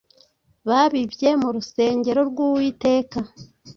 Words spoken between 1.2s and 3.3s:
mu rusengero rw'Uwiteka